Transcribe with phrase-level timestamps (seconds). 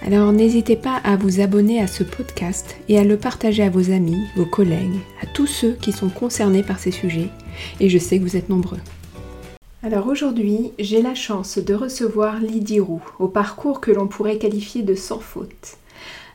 [0.00, 3.90] Alors n'hésitez pas à vous abonner à ce podcast et à le partager à vos
[3.90, 7.30] amis, vos collègues, à tous ceux qui sont concernés par ces sujets,
[7.80, 8.78] et je sais que vous êtes nombreux.
[9.82, 14.82] Alors aujourd'hui, j'ai la chance de recevoir Lydie Roux, au parcours que l'on pourrait qualifier
[14.82, 15.76] de sans faute.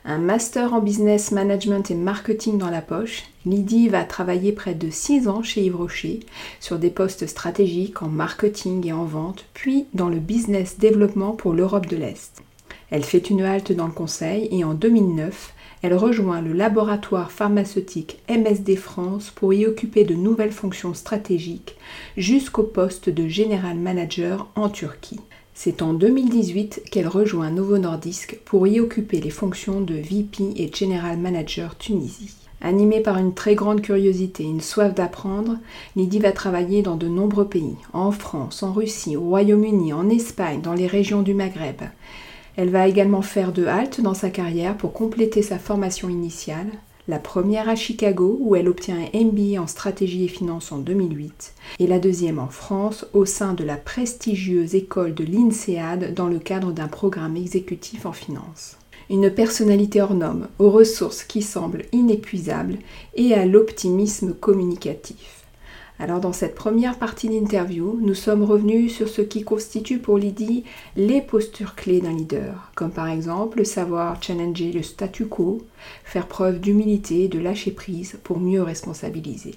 [0.06, 4.90] Un master en business management et marketing dans la poche, Lydie va travailler près de
[4.90, 6.20] 6 ans chez Yves Rocher
[6.60, 11.54] sur des postes stratégiques en marketing et en vente, puis dans le business développement pour
[11.54, 12.43] l'Europe de l'Est.
[12.90, 18.18] Elle fait une halte dans le conseil et en 2009, elle rejoint le laboratoire pharmaceutique
[18.28, 21.76] MSD France pour y occuper de nouvelles fonctions stratégiques
[22.16, 25.20] jusqu'au poste de General Manager en Turquie.
[25.52, 30.70] C'est en 2018 qu'elle rejoint Novo Nordisk pour y occuper les fonctions de VP et
[30.74, 32.34] General Manager Tunisie.
[32.60, 35.58] Animée par une très grande curiosité et une soif d'apprendre,
[35.96, 40.62] Lydie va travailler dans de nombreux pays, en France, en Russie, au Royaume-Uni, en Espagne,
[40.62, 41.82] dans les régions du Maghreb.
[42.56, 46.68] Elle va également faire deux haltes dans sa carrière pour compléter sa formation initiale,
[47.08, 51.54] la première à Chicago où elle obtient un MBA en stratégie et finance en 2008
[51.80, 56.38] et la deuxième en France au sein de la prestigieuse école de l'INSEAD dans le
[56.38, 58.78] cadre d'un programme exécutif en finance.
[59.10, 62.78] Une personnalité hors norme, aux ressources qui semblent inépuisables
[63.14, 65.43] et à l'optimisme communicatif.
[66.00, 70.64] Alors dans cette première partie d'interview, nous sommes revenus sur ce qui constitue pour Lydie
[70.96, 75.62] les postures clés d'un leader, comme par exemple savoir challenger le statu quo,
[76.02, 79.54] faire preuve d'humilité et de lâcher prise pour mieux responsabiliser.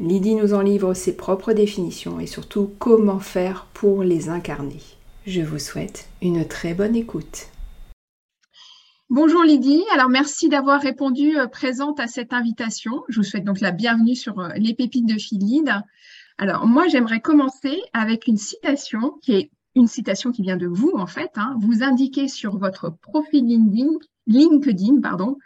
[0.00, 4.80] Lydie nous en livre ses propres définitions et surtout comment faire pour les incarner.
[5.26, 7.48] Je vous souhaite une très bonne écoute.
[9.10, 13.04] Bonjour Lydie, alors merci d'avoir répondu euh, présente à cette invitation.
[13.08, 15.72] Je vous souhaite donc la bienvenue sur euh, les pépites de Philide.
[16.36, 20.92] Alors moi j'aimerais commencer avec une citation qui est une citation qui vient de vous
[20.94, 21.30] en fait.
[21.36, 21.56] Hein.
[21.58, 23.92] Vous indiquez sur votre profil LinkedIn,
[24.26, 25.38] LinkedIn pardon,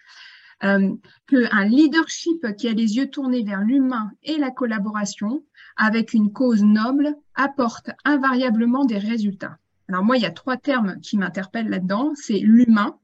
[0.65, 0.91] euh,
[1.29, 5.45] qu'un leadership qui a les yeux tournés vers l'humain et la collaboration
[5.77, 9.59] avec une cause noble apporte invariablement des résultats.
[9.89, 12.99] Alors moi il y a trois termes qui m'interpellent là-dedans, c'est l'humain,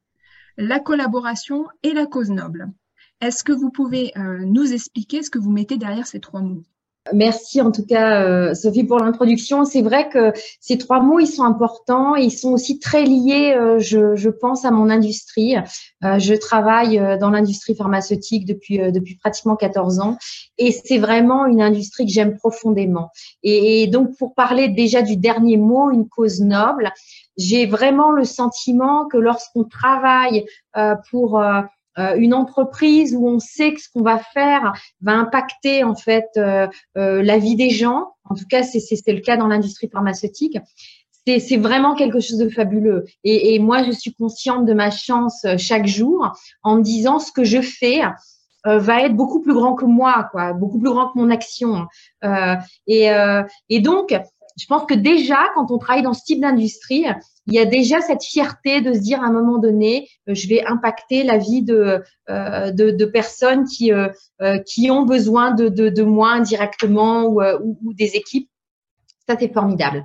[0.59, 2.73] la collaboration et la cause noble.
[3.21, 6.65] Est-ce que vous pouvez euh, nous expliquer ce que vous mettez derrière ces trois mots?
[7.13, 9.65] Merci en tout cas, euh, Sophie, pour l'introduction.
[9.65, 13.55] C'est vrai que ces trois mots, ils sont importants et ils sont aussi très liés,
[13.57, 15.57] euh, je, pense, à mon industrie.
[16.03, 20.17] je travaille dans l'industrie pharmaceutique depuis, depuis pratiquement 14 ans
[20.59, 23.11] et c'est vraiment une industrie que j'aime profondément.
[23.43, 26.93] et, donc, pour parler déjà du dernier mot, une cause noble,
[27.39, 30.45] j'ai vraiment le sentiment que lorsqu'on travaille
[30.77, 31.41] euh, pour
[31.99, 35.95] euh, euh, une entreprise où on sait que ce qu'on va faire va impacter en
[35.95, 36.29] fait
[36.95, 40.59] la vie des gens, en tout cas c'est le cas dans l'industrie pharmaceutique,
[41.27, 43.05] c'est vraiment quelque chose de fabuleux.
[43.23, 46.33] Et, et, moi, je suis consciente de ma chance chaque jour
[46.63, 48.01] en me disant ce que je fais
[48.65, 51.87] va être beaucoup plus grand que moi, quoi, beaucoup plus grand que mon action.
[52.25, 52.55] Euh,
[52.87, 53.11] et,
[53.69, 54.19] et donc,
[54.59, 57.07] je pense que déjà, quand on travaille dans ce type d'industrie,
[57.47, 60.49] il y a déjà cette fierté de se dire à un moment donné, euh, je
[60.49, 64.09] vais impacter la vie de, euh, de, personnes qui, euh,
[64.67, 68.51] qui ont besoin de, de, moi indirectement ou, ou, des équipes.
[69.29, 70.05] Ça, c'est formidable.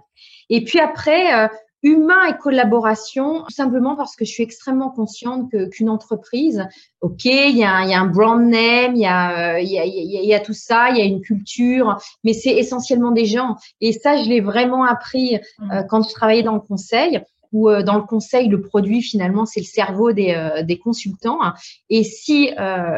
[0.50, 1.50] Et puis après,
[1.83, 6.65] humain et collaboration, simplement parce que je suis extrêmement consciente que qu'une entreprise,
[7.01, 9.77] ok, il y, a, il y a un brand name, il y a, il y,
[9.77, 13.25] a, il y a tout ça, il y a une culture, mais c'est essentiellement des
[13.25, 13.57] gens.
[13.81, 15.35] Et ça, je l'ai vraiment appris
[15.71, 17.21] euh, quand je travaillais dans le conseil
[17.51, 21.39] où euh, dans le conseil, le produit finalement c'est le cerveau des, euh, des consultants.
[21.89, 22.50] Et si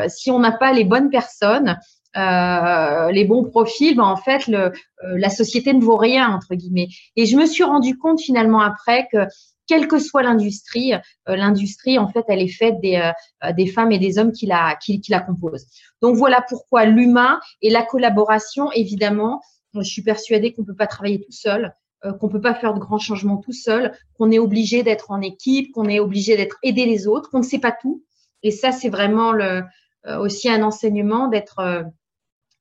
[0.07, 1.77] si on n'a pas les bonnes personnes,
[2.17, 4.71] euh, les bons profils, ben en fait, le, euh,
[5.03, 6.88] la société ne vaut rien entre guillemets.
[7.15, 9.25] Et je me suis rendu compte finalement après que
[9.67, 10.94] quelle que soit l'industrie.
[11.25, 13.12] l'industrie, en fait, elle est faite des,
[13.57, 15.65] des femmes et des hommes qui la, qui, qui la composent.
[16.03, 19.41] Donc voilà pourquoi l'humain et la collaboration, évidemment,
[19.73, 21.73] je suis persuadée qu'on ne peut pas travailler tout seul.
[22.06, 25.21] Euh, qu'on peut pas faire de grands changements tout seul, qu'on est obligé d'être en
[25.21, 28.03] équipe, qu'on est obligé d'être aidé les autres, qu'on ne sait pas tout.
[28.44, 29.63] Et ça, c'est vraiment le,
[30.06, 31.83] euh, aussi un enseignement d'être euh,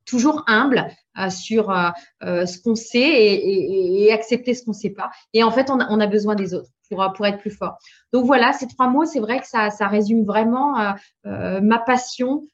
[0.04, 0.86] toujours humble
[1.30, 1.72] sur
[2.20, 5.10] ce qu'on sait et, accepter ce qu'on ne sait pas.
[5.32, 7.78] Et en fait, on a, besoin des autres pour, pour être plus fort.
[8.12, 12.46] Donc voilà, ces trois mots, c'est vrai que ça, ça résume vraiment ma passion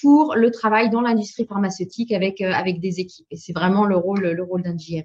[0.00, 3.26] pour le travail dans l'industrie pharmaceutique avec, avec des équipes.
[3.30, 5.04] Et c'est vraiment le rôle, le rôle d'un GM.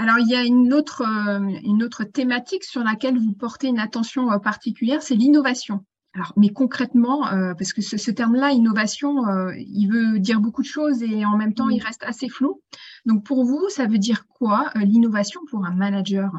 [0.00, 3.78] Alors, il y a une autre, euh, une autre thématique sur laquelle vous portez une
[3.78, 5.84] attention euh, particulière, c'est l'innovation.
[6.14, 9.14] Alors, mais concrètement, euh, parce que ce, terme-là, innovation,
[9.56, 12.60] il veut dire beaucoup de choses et en même temps, il reste assez flou.
[13.06, 16.32] Donc, pour vous, ça veut dire quoi l'innovation pour un manager?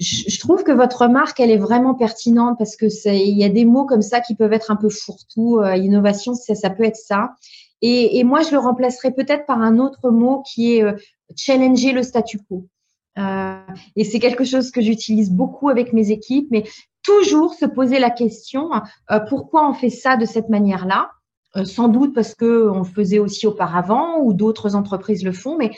[0.00, 3.66] Je trouve que votre remarque, elle est vraiment pertinente parce que il y a des
[3.66, 5.62] mots comme ça qui peuvent être un peu fourre-tout.
[5.76, 7.34] innovation, ça, ça, peut être ça.
[7.82, 10.84] Et, et moi, je le remplacerai peut-être par un autre mot qui est
[11.36, 12.66] challenger le statu quo.
[13.18, 13.56] Euh,
[13.96, 16.64] et c'est quelque chose que j'utilise beaucoup avec mes équipes, mais
[17.02, 18.70] toujours se poser la question
[19.10, 21.10] euh, pourquoi on fait ça de cette manière-là?
[21.56, 25.70] Euh, Sans doute parce que on faisait aussi auparavant ou d'autres entreprises le font, mais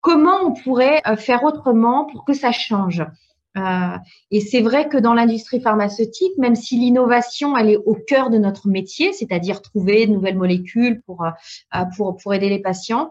[0.00, 3.04] comment on pourrait faire autrement pour que ça change?
[4.30, 8.38] Et c'est vrai que dans l'industrie pharmaceutique, même si l'innovation elle est au cœur de
[8.38, 11.26] notre métier, c'est-à-dire trouver de nouvelles molécules pour
[11.96, 13.10] pour pour aider les patients,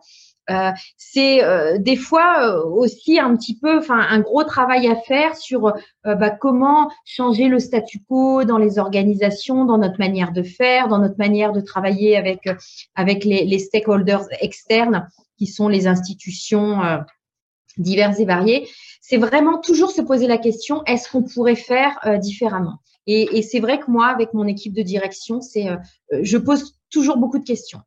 [0.49, 4.95] euh, c'est euh, des fois euh, aussi un petit peu, enfin un gros travail à
[4.95, 5.73] faire sur
[6.03, 10.99] bah, comment changer le statu quo dans les organisations, dans notre manière de faire, dans
[10.99, 12.49] notre manière de travailler avec
[12.95, 16.79] avec les, les stakeholders externes qui sont les institutions
[17.77, 18.67] diverses et variées.
[19.01, 22.79] C'est vraiment toujours se poser la question est-ce qu'on pourrait faire différemment?
[23.05, 25.67] Et, et c'est vrai que moi, avec mon équipe de direction, c'est
[26.21, 27.81] je pose toujours beaucoup de questions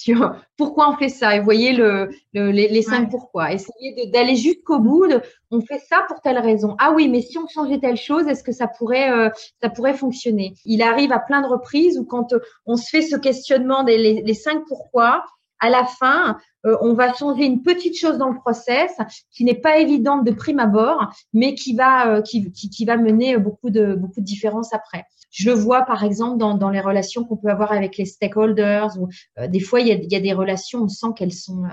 [0.00, 1.36] sur pourquoi on fait ça.
[1.36, 3.52] Et vous voyez le, les, cinq pourquoi.
[3.52, 5.06] Essayer d'aller jusqu'au bout.
[5.06, 5.20] De,
[5.50, 6.74] on fait ça pour telle raison.
[6.78, 9.28] Ah oui, mais si on changeait telle chose, est-ce que ça pourrait, euh,
[9.62, 10.54] ça pourrait fonctionner?
[10.64, 14.34] Il arrive à plein de reprises où quand on se fait ce questionnement des les,
[14.34, 15.24] cinq pourquoi,
[15.58, 18.96] à la fin, euh, on va changer une petite chose dans le process
[19.30, 23.70] qui n'est pas évidente de prime abord, mais qui va, qui, qui, va mener beaucoup
[23.70, 25.04] de, beaucoup de différences après.
[25.30, 28.98] Je le vois par exemple dans, dans les relations qu'on peut avoir avec les stakeholders.
[28.98, 29.08] Ou,
[29.38, 31.68] euh, des fois, il y, a, y, a, des relations, on sent qu'elles sont, euh,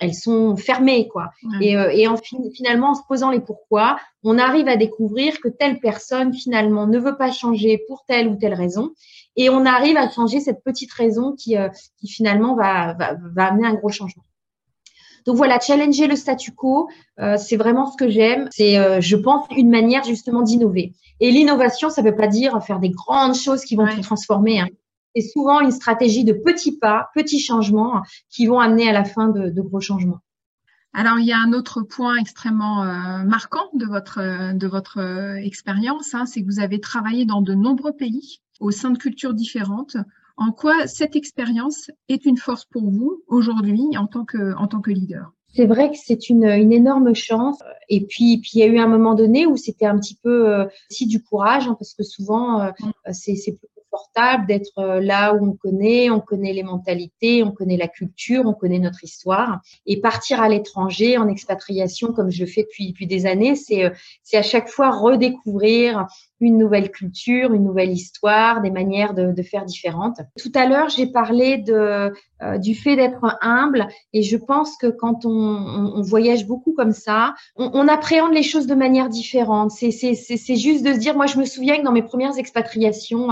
[0.00, 1.30] elles sont fermées, quoi.
[1.60, 2.16] Et, euh, et en,
[2.54, 6.98] finalement, en se posant les pourquoi, on arrive à découvrir que telle personne finalement ne
[6.98, 8.92] veut pas changer pour telle ou telle raison,
[9.38, 11.56] et on arrive à changer cette petite raison qui,
[11.98, 14.24] qui finalement va, va, va amener un gros changement.
[15.28, 16.88] Donc voilà, challenger le statu quo,
[17.20, 18.48] euh, c'est vraiment ce que j'aime.
[18.50, 20.94] C'est, euh, je pense, une manière justement d'innover.
[21.20, 24.60] Et l'innovation, ça ne veut pas dire faire des grandes choses qui vont tout transformer.
[24.60, 24.68] Hein.
[25.14, 29.28] C'est souvent une stratégie de petits pas, petits changements qui vont amener à la fin
[29.28, 30.20] de, gros changements.
[30.94, 36.14] Alors, il y a un autre point extrêmement euh, marquant de votre, de votre expérience,
[36.14, 39.96] hein, c'est que vous avez travaillé dans de nombreux pays au sein de cultures différentes.
[40.36, 44.80] En quoi cette expérience est une force pour vous aujourd'hui en tant que, en tant
[44.80, 45.32] que leader?
[45.54, 47.58] C'est vrai que c'est une, une, énorme chance.
[47.88, 50.48] Et puis, puis il y a eu un moment donné où c'était un petit peu
[50.48, 53.12] euh, aussi du courage, hein, parce que souvent, euh, mm.
[53.12, 53.68] c'est plus
[54.46, 58.54] d'être euh, là où on connaît, on connaît les mentalités, on connaît la culture, on
[58.54, 59.60] connaît notre histoire.
[59.86, 64.36] Et partir à l'étranger en expatriation, comme je le fais depuis, des années, c'est c'est
[64.36, 66.06] à chaque fois redécouvrir
[66.40, 70.20] une nouvelle culture, une nouvelle histoire, des manières de, faire différentes.
[70.38, 72.10] Tout à l'heure, j'ai parlé euh,
[72.58, 77.34] du fait d'être humble et je pense que quand on, on, voyage beaucoup comme ça,
[77.56, 79.70] on, on, appréhende les choses de manière différente.
[79.70, 83.28] C'est juste de se dire, moi je me souviens que dans mes premières expatriations,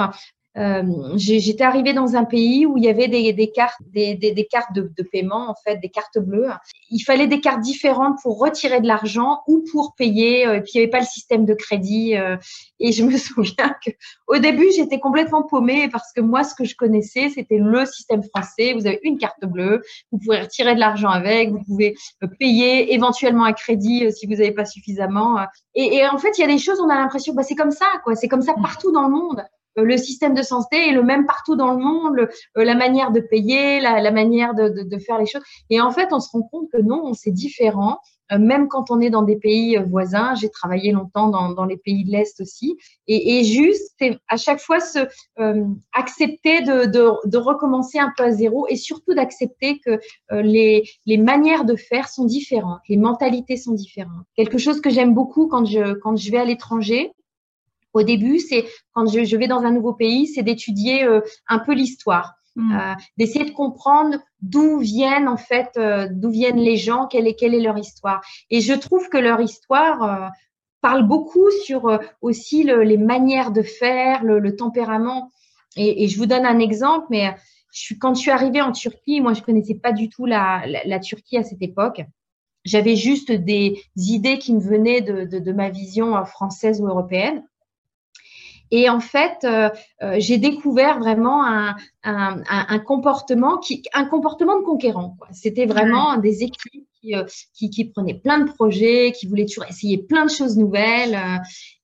[0.59, 4.33] euh, j'étais arrivée dans un pays où il y avait des, des cartes, des, des,
[4.33, 6.49] des cartes de, de, paiement en fait, des cartes bleues.
[6.91, 10.47] Il fallait des cartes différentes pour retirer de l'argent ou pour payer.
[10.47, 12.17] Euh, et puis il n'y avait pas le système de crédit.
[12.17, 12.37] Euh,
[12.81, 13.91] et je me souviens que
[14.29, 18.23] au début j'étais complètement paumée parce que moi ce que je connaissais c'était le système
[18.23, 18.73] français.
[18.73, 21.95] Vous avez une carte bleue, vous pouvez retirer de l'argent avec, vous pouvez
[22.39, 25.37] payer éventuellement un crédit si vous n'avez pas suffisamment.
[25.75, 27.71] Et, et, en fait il y a des choses on a l'impression bah c'est comme
[27.71, 28.63] ça quoi, c'est comme ça mmh.
[28.63, 29.45] partout dans le monde.
[29.79, 33.11] Euh, le système de santé est le même partout dans le monde, euh, la manière
[33.11, 35.43] de payer, la, manière de, faire les choses.
[35.71, 37.99] Et en fait, on se rend compte que non, c'est différent.
[38.33, 42.05] Euh, même quand on est dans des pays voisins, j'ai travaillé longtemps dans, les pays
[42.05, 45.07] de l'Est aussi, et, juste, c'est à chaque fois se
[45.93, 50.01] accepter de, recommencer un peu à zéro, et surtout d'accepter que
[50.33, 54.25] les, les manières de faire sont différentes, les mentalités sont différentes.
[54.35, 57.13] Quelque chose que j'aime beaucoup quand je quand je vais à l'étranger,
[57.97, 61.73] Au début, c'est quand je, vais dans un nouveau pays, c'est d'étudier euh, un peu
[61.73, 62.77] l'histoire, hmm.
[62.77, 67.33] euh, d'essayer de comprendre d'où viennent en fait, euh, d'où viennent les gens, quelle est
[67.33, 68.21] quelle est leur histoire.
[68.51, 70.31] Et je trouve que leur histoire
[70.83, 75.31] parle beaucoup sur aussi les manières de faire, le, tempérament.
[75.79, 77.35] Et, je vous donne un exemple, mais
[77.73, 80.65] je suis, quand je suis arrivée en Turquie, moi je connaissais pas du tout la,
[80.85, 82.03] la Turquie à cette époque.
[82.65, 87.43] J'avais juste des idées qui me venaient de, de, de ma vision française ou européenne.
[88.71, 89.71] Et en fait, euh,
[90.03, 91.77] euh, j'ai découvert vraiment un,
[92.07, 95.17] un, un, comportement qui, un comportement de conquérant.
[95.33, 99.65] C'était vraiment des équipes qui, euh, qui, qui, prenaient plein de projets, qui voulaient toujours
[99.69, 101.19] essayer plein de choses nouvelles.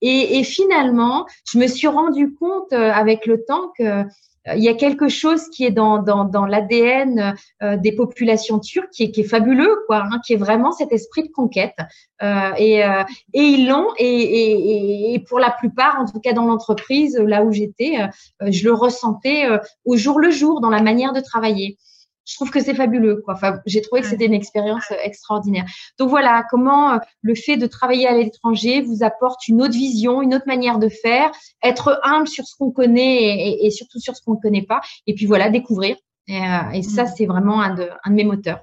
[0.00, 4.04] Et, et finalement, je me suis rendu compte avec le temps que
[4.48, 8.58] euh, il y a quelque chose qui est dans, dans, dans l'ADN euh, des populations
[8.58, 11.76] turques qui est, qui est fabuleux, quoi, hein, qui est vraiment cet esprit de conquête.
[12.22, 13.02] Euh, et, euh,
[13.34, 17.44] et ils l'ont, et, et, et, pour la plupart, en tout cas dans l'entreprise, là
[17.44, 17.98] où j'étais,
[18.40, 19.46] je le ressentais
[19.84, 21.78] au jour le jour dans la manière de travailler
[22.24, 23.20] je trouve que c'est fabuleux.
[23.24, 23.34] Quoi.
[23.34, 25.64] Enfin, j'ai trouvé que c'était une expérience euh, extraordinaire.
[25.98, 30.22] Donc voilà, comment euh, le fait de travailler à l'étranger vous apporte une autre vision,
[30.22, 34.22] une autre manière de faire, être humble sur ce qu'on connaît et, surtout sur ce
[34.22, 34.80] qu'on ne connaît pas.
[35.06, 35.96] Et puis voilà, découvrir.
[36.28, 37.12] Et, euh, ça, mm.
[37.16, 38.60] c'est vraiment un de, un de mes moteurs.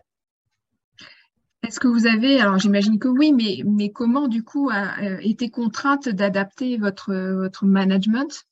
[1.68, 5.50] Est-ce que vous avez, alors j'imagine que oui, mais, mais comment du coup a été
[5.50, 8.46] contrainte d'adapter votre, votre management?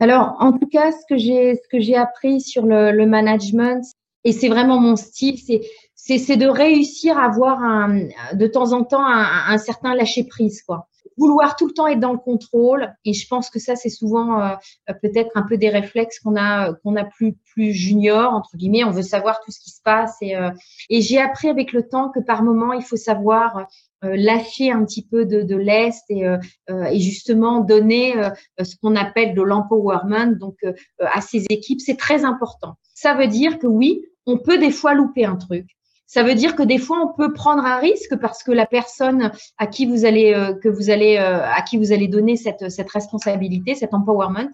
[0.00, 3.84] Alors, en tout cas, ce que j'ai, ce que j'ai appris sur le, le management,
[4.24, 5.60] et c'est vraiment mon style, c'est,
[5.94, 10.24] c'est, c'est de réussir à avoir un, de temps en temps un, un, certain lâcher
[10.24, 10.88] prise, quoi.
[11.16, 14.40] Vouloir tout le temps être dans le contrôle, et je pense que ça, c'est souvent
[14.40, 14.54] euh,
[15.00, 18.82] peut-être un peu des réflexes qu'on a, qu'on a plus, plus junior entre guillemets.
[18.82, 20.50] On veut savoir tout ce qui se passe, et, euh,
[20.90, 23.68] et j'ai appris avec le temps que par moment, il faut savoir
[24.16, 26.38] lâcher un petit peu de, de l'est et, euh,
[26.70, 28.14] euh, et, justement donner
[28.60, 30.56] ce qu'on appelle de l'empowerment donc
[31.00, 32.74] à ces équipes, c'est très important.
[32.94, 35.66] Ça veut dire que oui, on peut des fois louper un truc.
[36.06, 39.32] Ça veut dire que des fois on peut prendre un risque parce que la personne
[39.58, 40.32] à qui vous allez
[40.62, 44.50] que vous allez à qui vous allez donner cette cette responsabilité, cet empowerment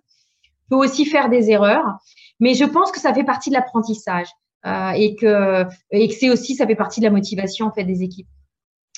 [0.71, 1.99] peut aussi faire des erreurs.
[2.39, 4.29] Mais je pense que ça fait partie de l'apprentissage
[4.67, 7.85] euh, et que et que c'est aussi ça fait partie de la motivation en fait
[7.85, 8.29] des équipes.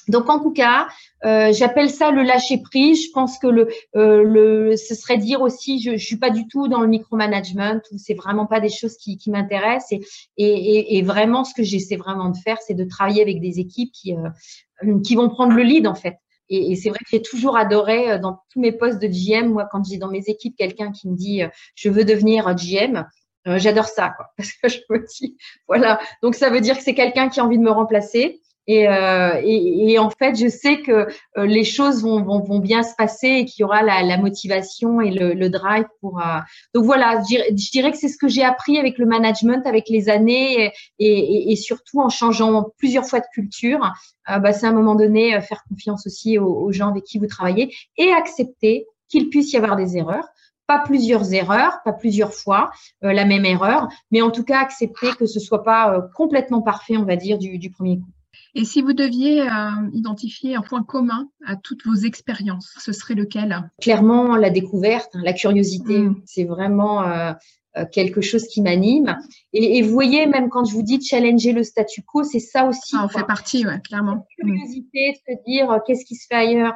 [0.09, 0.88] Donc en tout cas,
[1.25, 3.06] euh, j'appelle ça le lâcher prise.
[3.06, 6.49] Je pense que le, euh, le, ce serait dire aussi, je, je suis pas du
[6.49, 9.92] tout dans le micromanagement c'est vraiment pas des choses qui, qui m'intéressent.
[9.92, 10.00] Et,
[10.37, 13.92] et, et, vraiment, ce que j'essaie vraiment de faire, c'est de travailler avec des équipes
[13.92, 16.16] qui, euh, qui vont prendre le lead en fait.
[16.49, 19.68] Et, c'est vrai que j'ai toujours adoré euh, dans tous mes postes de GM, moi
[19.71, 21.42] quand j'ai dans mes équipes quelqu'un qui me dit
[21.76, 23.04] je veux devenir GM,
[23.47, 25.37] j'adore ça quoi, parce que je me dis
[25.68, 26.00] voilà.
[26.23, 29.40] Donc ça veut dire que c'est quelqu'un qui a envie de me remplacer et, euh,
[29.42, 30.92] et, et, en fait, je sais que
[31.37, 34.19] euh, les choses vont, vont, vont, bien se passer et qu'il y aura la, la
[34.19, 36.21] motivation et le, le drive pour.
[36.21, 36.38] Euh...
[36.75, 39.66] Donc voilà, je dirais, je dirais que c'est ce que j'ai appris avec le management,
[39.66, 43.92] avec les années et, et surtout en changeant plusieurs fois de culture.
[44.31, 47.04] Euh, bah, c'est à un moment donné euh, faire confiance aussi aux, aux, gens avec
[47.04, 50.28] qui vous travaillez et accepter qu'il puisse y avoir des erreurs.
[50.69, 52.71] Pas plusieurs erreurs, pas plusieurs fois
[53.02, 56.97] euh, la même erreur, mais en tout cas accepter que ce soit pas complètement parfait,
[56.97, 58.07] on va dire, du, du premier coup.
[58.54, 63.14] Et si vous deviez euh, identifier un point commun à toutes vos expériences, ce serait
[63.14, 63.71] lequel?
[63.80, 66.23] Clairement, la découverte, hein, la curiosité, mm.
[66.26, 67.32] c'est vraiment euh,
[67.78, 69.18] euh, quelque chose qui m'anime.
[69.54, 72.66] Et, et, vous voyez, même quand je vous dis challenger le statu quo, c'est ça
[72.66, 72.94] aussi.
[72.94, 74.26] Ah, on fait partie, ouais, clairement.
[74.38, 76.75] La curiosité de se dire qu'est-ce qui se fait ailleurs?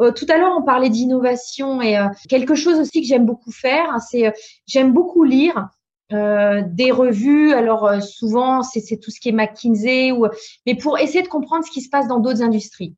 [0.00, 3.90] Euh, tout à l'heure, on parlait d'innovation et quelque chose aussi que j'aime beaucoup faire,
[3.90, 4.32] hein, c'est
[4.66, 5.68] j'aime beaucoup lire.
[6.12, 7.52] Euh, des revues.
[7.52, 10.26] Alors euh, souvent, c'est tout ce qui est McKinsey, ou,
[10.66, 12.94] mais pour essayer de comprendre ce qui se passe dans d'autres industries.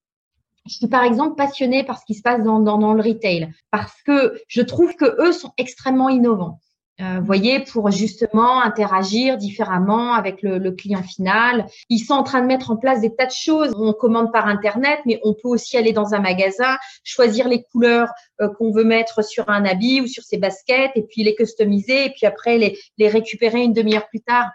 [0.67, 3.53] Je suis par exemple passionnée par ce qui se passe dans, dans, dans le retail
[3.71, 6.61] parce que je trouve que eux sont extrêmement innovants.
[7.01, 11.67] Euh, vous voyez, pour justement interagir différemment avec le, client final.
[11.89, 13.73] Ils sont en train de mettre en place des tas de choses.
[13.77, 18.11] On commande par Internet, mais on peut aussi aller dans un magasin, choisir les couleurs
[18.41, 22.07] euh, qu'on veut mettre sur un habit ou sur ses baskets, et puis les customiser,
[22.07, 24.51] et puis après les, récupérer une demi-heure plus tard.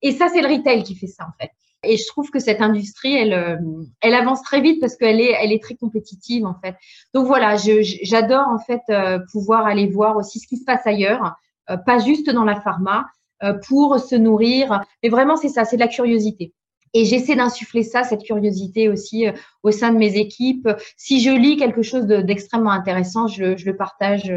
[0.00, 1.50] Et ça, c'est le retail qui fait ça, en fait.
[1.84, 5.62] Et je trouve que cette industrie, elle, euh, avance très vite parce qu'elle est, est
[5.62, 6.76] très compétitive en fait.
[7.12, 8.82] Donc voilà, j'adore en fait
[9.32, 11.34] pouvoir aller voir aussi ce qui se passe ailleurs,
[11.76, 13.06] pas juste dans la pharma,
[13.42, 14.82] euh, pour se nourrir.
[15.02, 16.54] Mais vraiment, c'est ça, c'est de la curiosité.
[16.94, 19.32] Et j'essaie d'insuffler ça, cette curiosité aussi euh,
[19.64, 20.68] au sein de mes équipes.
[20.96, 24.32] Si je lis quelque chose d'extrêmement intéressant, je, le partage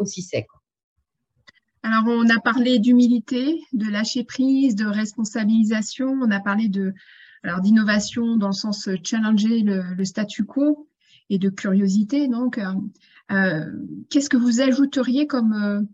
[0.00, 0.48] aussi sec.
[1.84, 6.08] Alors, on a parlé d'humilité, de lâcher prise, de responsabilisation.
[6.08, 6.94] On a parlé de,
[7.62, 10.88] d'innovation dans le sens challenger le, le statu quo.
[11.30, 12.26] et de curiosité.
[12.26, 12.58] Donc,
[14.10, 15.86] qu'est-ce que vous ajouteriez comme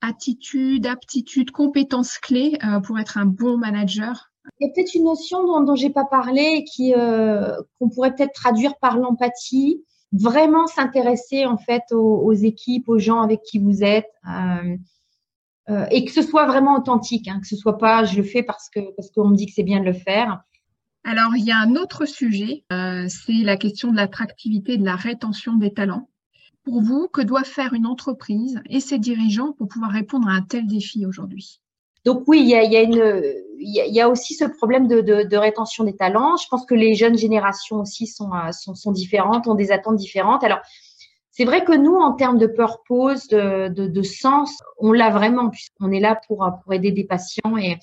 [0.00, 5.46] attitude, aptitude, compétences clés pour être un bon manager il y a peut-être une notion
[5.46, 11.58] dont, dont j'ai pas parlé qui qu'on pourrait peut-être traduire par l'empathie vraiment s'intéresser en
[11.58, 14.76] fait aux, équipes, aux gens avec qui vous êtes, euh,
[15.70, 18.42] euh, et que ce soit vraiment authentique, hein, que ce soit pas je le fais
[18.42, 20.42] parce que parce qu'on me dit que c'est bien de le faire.
[21.04, 24.84] Alors il y a un autre sujet, euh, c'est la question de l'attractivité et de
[24.84, 26.08] la rétention des talents.
[26.68, 30.42] Pour vous, que doit faire une entreprise et ses dirigeants pour pouvoir répondre à un
[30.42, 31.62] tel défi aujourd'hui?
[32.04, 33.22] Donc oui, il y a, une,
[33.58, 36.36] il aussi ce problème de, rétention des talents.
[36.36, 40.44] Je pense que les jeunes générations aussi sont, euh, sont, différentes, ont des attentes différentes.
[40.44, 40.58] Alors,
[41.30, 45.90] c'est vrai que nous, en termes de purpose, de, de, sens, on l'a vraiment, puisqu'on
[45.90, 47.78] est là pour, pour aider des patients et,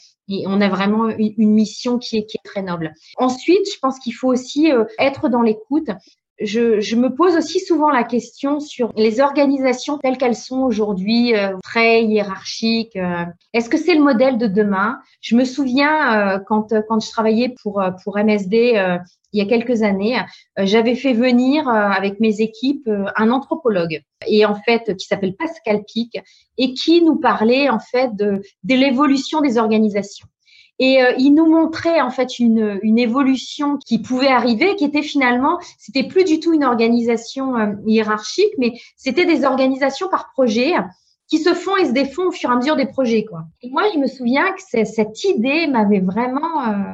[0.45, 2.93] on a vraiment une, mission qui est, qui est très noble.
[3.17, 5.89] Ensuite, je pense qu'il faut aussi euh, être dans l'écoute
[6.41, 11.35] je, je, me pose aussi souvent la question sur les organisations telles qu'elles sont aujourd'hui,
[11.35, 12.95] euh, très hiérarchiques.
[12.95, 13.23] Euh,
[13.53, 14.99] Est-ce que c'est le modèle de demain?
[15.21, 18.99] Je me souviens euh, quand, quand je travaillais pour, euh, pour MSD
[19.33, 20.17] il y a quelques années,
[20.57, 26.17] j'avais fait venir avec mes équipes un anthropologue et en fait qui s'appelle Pascal Pic
[26.57, 30.27] et qui nous parlait en fait de, de l'évolution des organisations.
[30.79, 35.01] Et euh, il nous montrait en fait une, une, évolution qui pouvait arriver, qui était
[35.01, 40.73] finalement, c'était plus du tout une organisation euh, hiérarchique, mais c'était des organisations par projet
[41.27, 43.25] qui se font et se défont au fur et à mesure des projets.
[43.25, 43.43] Quoi.
[43.61, 46.93] Et moi, je me souviens que cette idée m'avait vraiment euh,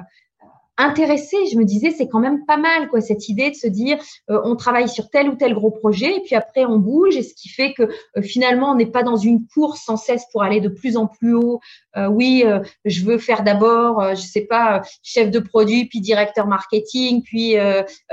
[0.82, 1.38] intéressée.
[1.52, 3.98] Je me disais, c'est quand même pas mal, quoi, cette idée de se dire,
[4.30, 7.24] euh, on travaille sur tel ou tel gros projet, et puis après on bouge, et
[7.24, 10.44] ce qui fait que euh, finalement on n'est pas dans une course sans cesse pour
[10.44, 11.60] aller de plus en plus haut.
[11.98, 12.44] Euh, oui,
[12.86, 17.56] je veux faire d'abord, je sais pas, chef de produit, puis directeur marketing, puis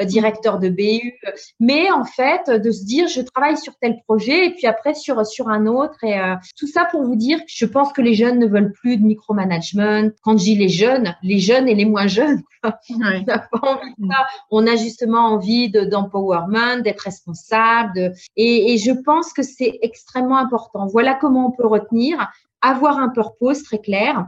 [0.02, 1.14] directeur de BU,
[1.60, 5.24] mais en fait de se dire, je travaille sur tel projet, et puis après sur
[5.24, 6.18] sur un autre, et
[6.58, 10.10] tout ça pour vous dire, je pense que les jeunes ne veulent plus de micromanagement.
[10.22, 12.42] Quand je dis les jeunes, les jeunes et les moins jeunes
[14.50, 18.12] on a justement envie d'empowerment, d'être responsable.
[18.36, 20.86] et, je pense que c'est extrêmement important.
[20.86, 24.26] Voilà comment on peut retenir, avoir un purpose très clair,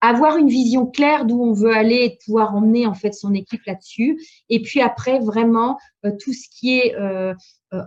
[0.00, 3.64] avoir une vision claire d'où on veut aller et pouvoir emmener en fait son équipe
[3.66, 4.20] là-dessus.
[4.48, 7.34] Et puis après, vraiment, euh, tout ce qui est euh,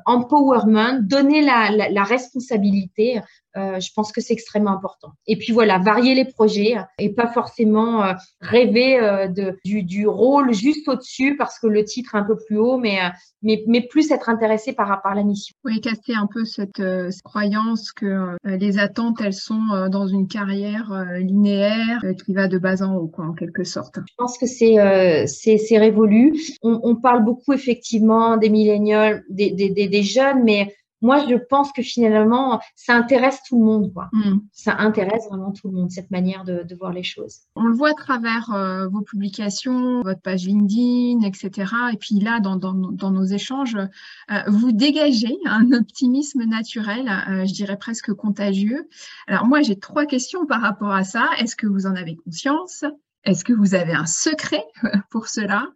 [0.06, 3.22] empowerment, donner la, la, la responsabilité,
[3.58, 5.14] euh, je pense que c'est extrêmement important.
[5.26, 10.08] Et puis voilà, varier les projets et pas forcément euh, rêver euh, de, du, du,
[10.08, 13.00] rôle juste au-dessus parce que le titre est un peu plus haut, mais,
[13.42, 15.56] mais, mais plus être intéressé par, par la mission.
[15.66, 21.06] Oui, casser un peu cette, cette croyance que les attentes, elles sont dans une carrière
[21.18, 24.00] linéaire qui va de bas en haut, quoi, en quelque sorte.
[24.08, 26.40] Je pense que c'est c'est révolu.
[26.62, 31.36] On, on, parle beaucoup effectivement des millénials, des, des, des, des jeunes, mais moi, je
[31.36, 33.94] pense que finalement, ça intéresse tout le monde.
[33.94, 34.10] Quoi.
[34.12, 34.40] Mm.
[34.52, 37.40] Ça intéresse vraiment tout le monde, cette manière de, de voir les choses.
[37.56, 41.74] On le voit à travers euh, vos publications, votre page LinkedIn, etc.
[41.94, 47.46] Et puis là, dans, dans, dans nos échanges, euh, vous dégagez un optimisme naturel, euh,
[47.46, 48.90] je dirais presque contagieux.
[49.28, 51.30] Alors moi, j'ai trois questions par rapport à ça.
[51.40, 52.84] Est-ce que vous en avez conscience?
[53.26, 54.64] Est-ce que vous avez un secret
[55.12, 55.68] pour cela?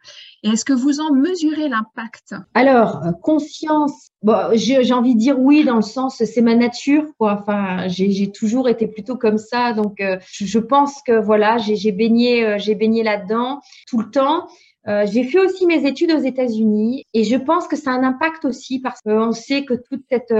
[0.43, 2.35] Et est-ce que vous en mesurez l'impact?
[2.53, 4.09] Alors, euh, conscience,
[4.53, 7.05] j'ai envie de dire oui dans le sens, c'est ma nature.
[7.19, 12.45] Enfin, j'ai toujours été plutôt comme ça, donc euh, je pense que voilà, j'ai baigné,
[12.45, 14.47] euh, j'ai baigné là-dedans tout le temps.
[14.85, 18.43] J'ai fait aussi mes études aux États-Unis et je pense que ça a un impact
[18.43, 20.33] aussi parce qu'on sait que toute cette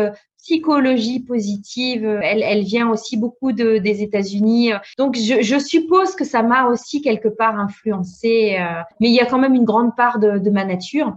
[0.43, 4.73] psychologie positive, elle, elle vient aussi beaucoup de, des États-Unis.
[4.97, 9.21] Donc, je, je, suppose que ça m'a aussi quelque part influencé, euh, mais il y
[9.21, 11.15] a quand même une grande part de, de ma nature.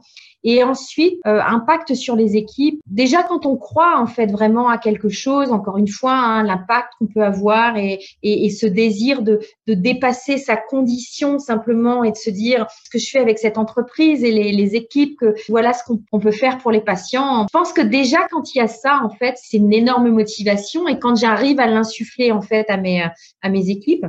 [0.49, 2.81] Et ensuite, euh, impact sur les équipes.
[2.87, 6.93] Déjà, quand on croit en fait vraiment à quelque chose, encore une fois, hein, l'impact
[6.99, 12.13] qu'on peut avoir et, et, et ce désir de, de, dépasser sa condition simplement et
[12.13, 15.35] de se dire ce que je fais avec cette entreprise et les, les équipes, que
[15.49, 17.49] voilà ce qu'on peut faire pour les patients.
[17.49, 20.87] Je pense que déjà quand il y a ça, en fait, c'est une énorme motivation.
[20.87, 23.05] Et quand j'arrive à l'insuffler en fait à mes
[23.43, 24.07] à mes équipes,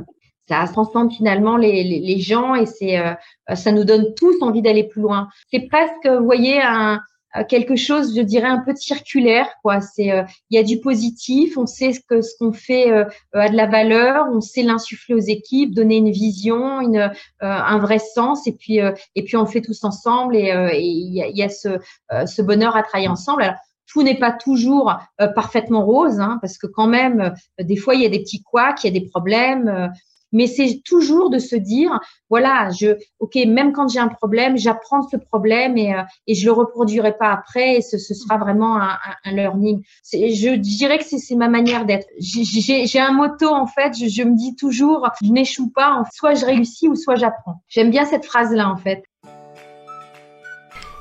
[0.48, 3.14] ça transcende finalement les, les, les gens et c'est euh,
[3.54, 5.28] ça nous donne tous envie d'aller plus loin.
[5.52, 7.00] C'est presque, vous voyez, un,
[7.48, 9.48] quelque chose, je dirais, un peu circulaire.
[9.62, 9.80] Quoi.
[9.80, 13.04] C'est, euh, il y a du positif, on sait ce que ce qu'on fait euh,
[13.34, 17.98] a de la valeur, on sait l'insuffler aux équipes, donner une vision, une, un vrai
[17.98, 18.78] sens, et puis
[19.14, 21.78] et puis on fait tous ensemble et il y a, y a ce,
[22.26, 23.42] ce bonheur à travailler ensemble.
[23.42, 23.56] Alors,
[23.90, 24.92] tout n'est pas toujours
[25.34, 28.84] parfaitement rose, hein, parce que quand même, des fois, il y a des petits couacs,
[28.84, 29.90] il y a des problèmes.
[30.32, 31.98] Mais c'est toujours de se dire,
[32.30, 36.44] voilà, je, ok, même quand j'ai un problème, j'apprends ce problème et, euh, et je
[36.44, 39.82] le reproduirai pas après et ce, ce sera vraiment un, un, learning.
[40.12, 42.06] Je dirais que c'est ma manière d'être.
[42.18, 46.44] J'ai un motto en fait, je, je me dis toujours, je n'échoue pas, soit je
[46.44, 47.62] réussis ou soit j'apprends.
[47.68, 49.02] J'aime bien cette phrase-là en fait.